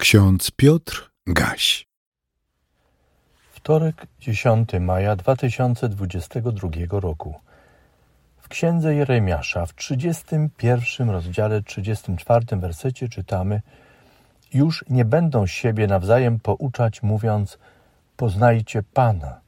Ksiądz 0.00 0.50
Piotr 0.50 1.10
Gaś. 1.26 1.86
Wtorek, 3.52 4.06
10 4.20 4.70
maja 4.80 5.16
2022 5.16 7.00
roku. 7.00 7.34
W 8.36 8.48
księdze 8.48 8.94
Jeremiasza 8.94 9.66
w 9.66 9.74
31 9.74 11.10
rozdziale 11.10 11.62
34 11.62 12.46
wersecie 12.56 13.08
czytamy: 13.08 13.62
Już 14.54 14.84
nie 14.90 15.04
będą 15.04 15.46
siebie 15.46 15.86
nawzajem 15.86 16.40
pouczać, 16.40 17.02
mówiąc: 17.02 17.58
Poznajcie 18.16 18.82
Pana, 18.82 19.40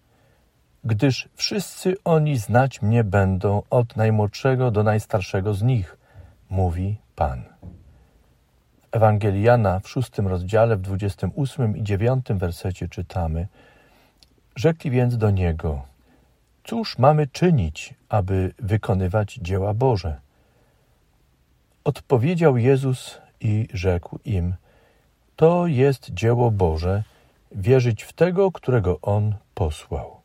gdyż 0.84 1.28
wszyscy 1.34 1.96
oni 2.04 2.38
znać 2.38 2.82
mnie 2.82 3.04
będą 3.04 3.62
od 3.70 3.96
najmłodszego 3.96 4.70
do 4.70 4.82
najstarszego 4.82 5.54
z 5.54 5.62
nich, 5.62 5.96
mówi 6.50 6.96
Pan. 7.16 7.51
Ewangelii 8.92 9.42
Jana 9.42 9.80
w 9.80 9.88
szóstym 9.88 10.28
rozdziale, 10.28 10.76
w 10.76 10.80
dwudziestym 10.80 11.32
ósmym 11.34 11.76
i 11.76 11.82
dziewiątym 11.82 12.38
wersecie 12.38 12.88
czytamy 12.88 13.46
Rzekli 14.56 14.90
więc 14.90 15.16
do 15.16 15.30
Niego, 15.30 15.82
cóż 16.64 16.98
mamy 16.98 17.26
czynić, 17.26 17.94
aby 18.08 18.54
wykonywać 18.58 19.34
dzieła 19.34 19.74
Boże? 19.74 20.20
Odpowiedział 21.84 22.56
Jezus 22.56 23.18
i 23.40 23.68
rzekł 23.72 24.18
im, 24.24 24.54
to 25.36 25.66
jest 25.66 26.10
dzieło 26.10 26.50
Boże, 26.50 27.02
wierzyć 27.52 28.02
w 28.02 28.12
Tego, 28.12 28.52
którego 28.52 29.00
On 29.00 29.34
posłał. 29.54 30.20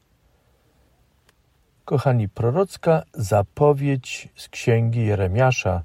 Kochani, 1.86 2.30
prorocka 2.30 3.04
zapowiedź 3.14 4.30
z 4.36 4.50
księgi 4.50 5.06
Jeremiasza 5.06 5.84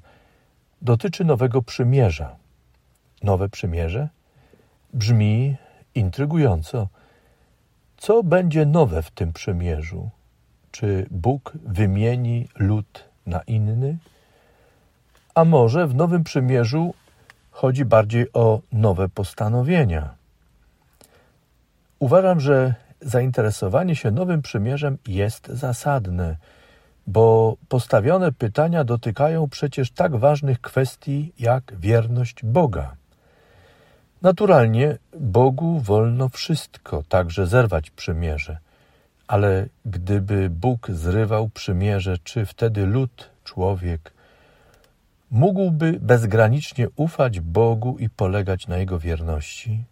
dotyczy 0.81 1.25
nowego 1.25 1.61
przymierza– 1.61 2.35
nowe 3.23 3.49
przymierze? 3.49 4.09
Brzmi 4.93 5.55
intrygująco. 5.95 6.87
Co 7.97 8.23
będzie 8.23 8.65
nowe 8.65 9.01
w 9.01 9.11
tym 9.11 9.33
przymierzu? 9.33 10.09
Czy 10.71 11.05
Bóg 11.11 11.53
wymieni 11.65 12.47
lud 12.55 13.03
na 13.25 13.41
inny? 13.41 13.97
A 15.35 15.45
może 15.45 15.87
w 15.87 15.95
nowym 15.95 16.23
przymierzu 16.23 16.93
chodzi 17.51 17.85
bardziej 17.85 18.33
o 18.33 18.61
nowe 18.71 19.09
postanowienia? 19.09 20.15
Uważam, 21.99 22.39
że 22.39 22.75
zainteresowanie 23.01 23.95
się 23.95 24.11
nowym 24.11 24.41
przymierzem 24.41 24.97
jest 25.07 25.47
zasadne, 25.47 26.37
bo 27.07 27.57
postawione 27.69 28.31
pytania 28.31 28.83
dotykają 28.83 29.49
przecież 29.49 29.91
tak 29.91 30.15
ważnych 30.15 30.61
kwestii 30.61 31.33
jak 31.39 31.73
wierność 31.79 32.45
Boga. 32.45 32.95
Naturalnie 34.23 34.97
Bogu 35.19 35.79
wolno 35.79 36.29
wszystko, 36.29 37.03
także 37.09 37.47
zerwać 37.47 37.91
przymierze. 37.91 38.57
Ale 39.27 39.67
gdyby 39.85 40.49
Bóg 40.49 40.91
zrywał 40.91 41.49
przymierze, 41.49 42.17
czy 42.23 42.45
wtedy 42.45 42.85
lud, 42.85 43.29
człowiek, 43.43 44.13
mógłby 45.31 45.99
bezgranicznie 46.01 46.87
ufać 46.95 47.39
Bogu 47.39 47.97
i 47.99 48.09
polegać 48.09 48.67
na 48.67 48.77
Jego 48.77 48.99
wierności? 48.99 49.83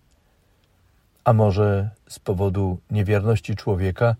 A 1.24 1.34
może 1.34 1.90
z 2.09 2.20
powodu 2.20 2.80
niewierności 2.92 3.56
człowieka 3.56 4.16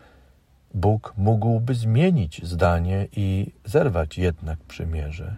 Bóg 0.73 1.14
mógłby 1.17 1.76
zmienić 1.76 2.45
zdanie 2.48 3.08
i 3.16 3.52
zerwać 3.66 4.17
jednak 4.17 4.59
przymierze? 4.59 5.36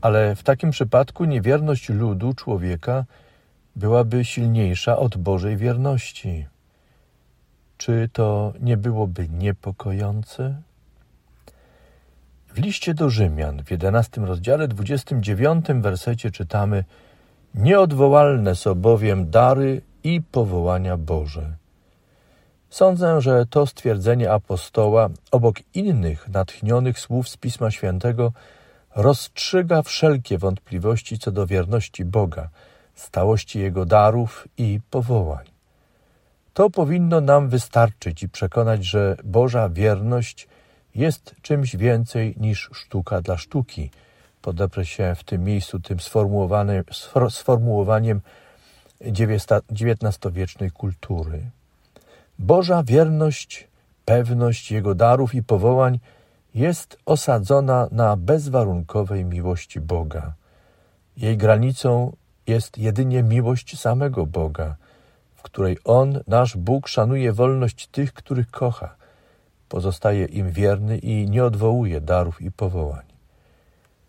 Ale 0.00 0.36
w 0.36 0.42
takim 0.42 0.70
przypadku 0.70 1.24
niewierność 1.24 1.88
ludu, 1.88 2.34
człowieka, 2.34 3.04
byłaby 3.76 4.24
silniejsza 4.24 4.96
od 4.96 5.16
Bożej 5.16 5.56
wierności. 5.56 6.46
Czy 7.76 8.08
to 8.12 8.52
nie 8.60 8.76
byłoby 8.76 9.28
niepokojące? 9.28 10.62
W 12.48 12.58
liście 12.58 12.94
do 12.94 13.10
Rzymian 13.10 13.64
w 13.64 13.70
11 13.70 14.20
rozdziale 14.20 14.68
29 14.68 15.66
wersecie 15.80 16.30
czytamy 16.30 16.84
Nieodwołalne 17.54 18.54
są 18.54 18.74
bowiem 18.74 19.30
dary 19.30 19.82
i 20.04 20.22
powołania 20.22 20.96
Boże. 20.96 21.56
Sądzę, 22.70 23.20
że 23.20 23.46
to 23.46 23.66
stwierdzenie 23.66 24.32
apostoła, 24.32 25.08
obok 25.30 25.56
innych 25.74 26.28
natchnionych 26.28 26.98
słów 26.98 27.28
z 27.28 27.36
Pisma 27.36 27.70
Świętego, 27.70 28.32
rozstrzyga 28.96 29.82
wszelkie 29.82 30.38
wątpliwości 30.38 31.18
co 31.18 31.32
do 31.32 31.46
wierności 31.46 32.04
Boga– 32.04 32.48
stałości 32.94 33.58
Jego 33.60 33.84
darów 33.86 34.48
i 34.58 34.80
powołań. 34.90 35.44
To 36.54 36.70
powinno 36.70 37.20
nam 37.20 37.48
wystarczyć 37.48 38.22
i 38.22 38.28
przekonać, 38.28 38.84
że 38.84 39.16
Boża 39.24 39.68
wierność 39.68 40.48
jest 40.94 41.34
czymś 41.42 41.76
więcej 41.76 42.34
niż 42.36 42.70
sztuka 42.72 43.20
dla 43.20 43.38
sztuki. 43.38 43.90
Podeprę 44.42 44.86
się 44.86 45.14
w 45.14 45.24
tym 45.24 45.44
miejscu 45.44 45.80
tym 45.80 45.98
sformułowaniem 47.30 48.20
XIX-wiecznej 49.00 50.70
kultury. 50.70 51.50
Boża 52.38 52.82
wierność, 52.82 53.68
pewność 54.04 54.72
Jego 54.72 54.94
darów 54.94 55.34
i 55.34 55.42
powołań 55.42 55.98
jest 56.54 56.98
osadzona 57.06 57.88
na 57.90 58.16
bezwarunkowej 58.16 59.24
miłości 59.24 59.80
Boga. 59.80 60.32
Jej 61.16 61.36
granicą 61.36 62.12
jest 62.46 62.78
jedynie 62.78 63.22
miłość 63.22 63.80
samego 63.80 64.26
Boga, 64.26 64.76
w 65.34 65.42
której 65.42 65.78
On, 65.84 66.20
nasz 66.26 66.56
Bóg, 66.56 66.88
szanuje 66.88 67.32
wolność 67.32 67.86
tych, 67.86 68.12
których 68.12 68.50
kocha, 68.50 68.96
pozostaje 69.68 70.24
im 70.24 70.50
wierny 70.50 70.98
i 70.98 71.30
nie 71.30 71.44
odwołuje 71.44 72.00
darów 72.00 72.42
i 72.42 72.52
powołań. 72.52 73.04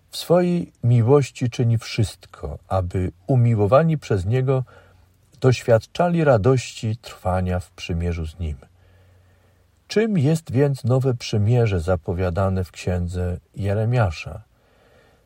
W 0.09 0.17
swojej 0.17 0.71
miłości 0.83 1.49
czyni 1.49 1.77
wszystko, 1.77 2.57
aby 2.67 3.11
umiłowani 3.27 3.97
przez 3.97 4.25
Niego 4.25 4.63
doświadczali 5.39 6.23
radości 6.23 6.97
trwania 6.97 7.59
w 7.59 7.71
przymierzu 7.71 8.25
z 8.27 8.39
Nim. 8.39 8.57
Czym 9.87 10.17
jest 10.17 10.51
więc 10.51 10.83
nowe 10.83 11.13
przymierze 11.13 11.79
zapowiadane 11.79 12.63
w 12.63 12.71
księdze 12.71 13.37
Jeremiasza? 13.55 14.41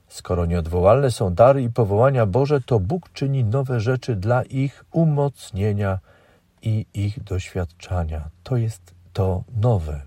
Skoro 0.10 0.46
nieodwołalne 0.46 1.12
są 1.12 1.34
dary 1.34 1.64
i 1.64 1.70
powołania 1.70 2.26
Boże, 2.26 2.62
to 2.62 2.80
Bóg 2.80 3.10
czyni 3.14 3.44
nowe 3.44 3.80
rzeczy 3.80 4.16
dla 4.16 4.44
ich 4.44 4.86
umocnienia 4.92 6.00
i 6.62 6.86
ich 6.94 7.24
doświadczania. 7.24 8.22
To 8.44 8.58
jest 8.58 8.94
to 9.14 9.44
nowe. 9.62 10.02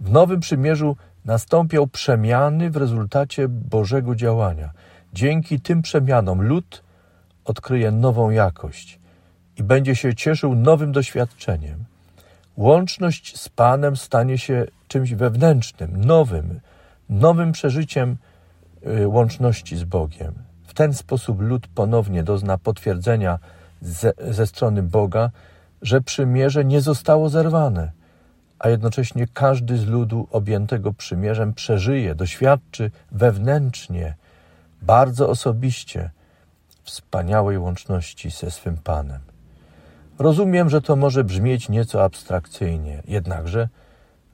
W 0.00 0.10
Nowym 0.10 0.40
Przymierzu 0.40 0.96
nastąpią 1.24 1.88
przemiany 1.88 2.70
w 2.70 2.76
rezultacie 2.76 3.48
Bożego 3.48 4.14
działania. 4.14 4.70
Dzięki 5.12 5.60
tym 5.60 5.82
przemianom 5.82 6.42
lud 6.42 6.82
odkryje 7.44 7.90
nową 7.90 8.30
jakość 8.30 8.98
i 9.56 9.62
będzie 9.62 9.96
się 9.96 10.14
cieszył 10.14 10.54
nowym 10.54 10.92
doświadczeniem. 10.92 11.84
Łączność 12.56 13.40
z 13.40 13.48
Panem 13.48 13.96
stanie 13.96 14.38
się 14.38 14.66
czymś 14.88 15.14
wewnętrznym, 15.14 16.04
nowym, 16.04 16.60
nowym 17.08 17.52
przeżyciem 17.52 18.16
łączności 19.06 19.76
z 19.76 19.84
Bogiem. 19.84 20.34
W 20.66 20.74
ten 20.74 20.94
sposób 20.94 21.40
lud 21.40 21.66
ponownie 21.66 22.22
dozna 22.22 22.58
potwierdzenia 22.58 23.38
ze, 23.80 24.12
ze 24.30 24.46
strony 24.46 24.82
Boga, 24.82 25.30
że 25.82 26.00
przymierze 26.00 26.64
nie 26.64 26.80
zostało 26.80 27.28
zerwane, 27.28 27.92
a 28.58 28.68
jednocześnie 28.68 29.26
każdy 29.34 29.76
z 29.76 29.86
ludu 29.86 30.28
objętego 30.30 30.92
przymierzem 30.92 31.54
przeżyje, 31.54 32.14
doświadczy 32.14 32.90
wewnętrznie, 33.12 34.14
bardzo 34.82 35.28
osobiście 35.28 36.10
wspaniałej 36.84 37.58
łączności 37.58 38.30
ze 38.30 38.50
swym 38.50 38.76
Panem. 38.76 39.20
Rozumiem, 40.18 40.70
że 40.70 40.80
to 40.80 40.96
może 40.96 41.24
brzmieć 41.24 41.68
nieco 41.68 42.04
abstrakcyjnie, 42.04 43.02
jednakże 43.08 43.68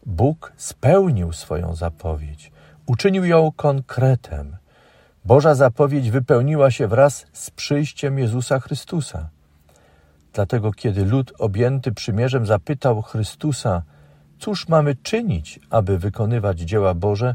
Bóg 0.06 0.52
spełnił 0.56 1.32
swoją 1.32 1.74
zapowiedź. 1.74 2.52
Uczynił 2.86 3.24
ją 3.24 3.52
konkretem. 3.56 4.56
Boża 5.24 5.54
zapowiedź 5.54 6.10
wypełniła 6.10 6.70
się 6.70 6.88
wraz 6.88 7.26
z 7.32 7.50
przyjściem 7.50 8.18
Jezusa 8.18 8.60
Chrystusa. 8.60 9.28
Dlatego, 10.32 10.72
kiedy 10.72 11.04
lud 11.04 11.32
objęty 11.38 11.92
przymierzem 11.92 12.46
zapytał 12.46 13.02
Chrystusa, 13.02 13.82
cóż 14.38 14.68
mamy 14.68 14.94
czynić, 14.94 15.60
aby 15.70 15.98
wykonywać 15.98 16.60
dzieła 16.60 16.94
Boże, 16.94 17.34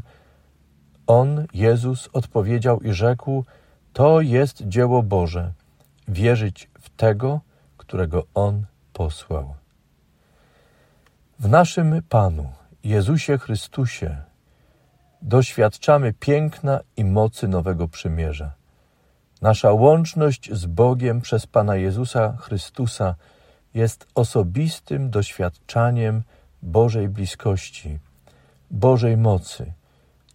on, 1.06 1.46
Jezus, 1.54 2.08
odpowiedział 2.12 2.80
i 2.80 2.92
rzekł: 2.92 3.44
To 3.92 4.20
jest 4.20 4.62
dzieło 4.68 5.02
Boże, 5.02 5.52
wierzyć 6.08 6.70
w 6.80 6.90
tego, 6.90 7.40
którego 7.76 8.26
On 8.34 8.66
posłał. 8.92 9.54
W 11.38 11.48
naszym 11.48 12.02
Panu, 12.08 12.48
Jezusie 12.84 13.38
Chrystusie, 13.38 14.16
doświadczamy 15.22 16.12
piękna 16.12 16.80
i 16.96 17.04
mocy 17.04 17.48
nowego 17.48 17.88
przymierza. 17.88 18.52
Nasza 19.42 19.72
łączność 19.72 20.52
z 20.52 20.66
Bogiem 20.66 21.20
przez 21.20 21.46
Pana 21.46 21.76
Jezusa 21.76 22.36
Chrystusa 22.40 23.14
jest 23.74 24.06
osobistym 24.14 25.10
doświadczaniem 25.10 26.22
Bożej 26.62 27.08
bliskości, 27.08 27.98
Bożej 28.70 29.16
mocy. 29.16 29.72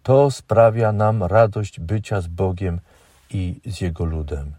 To 0.02 0.30
sprawia 0.30 0.92
nam 0.92 1.22
radość 1.22 1.80
bycia 1.80 2.20
z 2.20 2.26
Bogiem 2.26 2.80
i 3.30 3.60
z 3.66 3.80
Jego 3.80 4.04
ludem. 4.04 4.52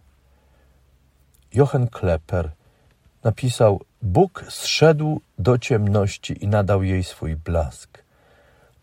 Jochen 1.53 1.87
Klepper 1.87 2.51
napisał: 3.23 3.81
Bóg 4.01 4.45
zszedł 4.49 5.21
do 5.39 5.57
ciemności 5.57 6.43
i 6.43 6.47
nadał 6.47 6.83
jej 6.83 7.03
swój 7.03 7.35
blask. 7.35 8.06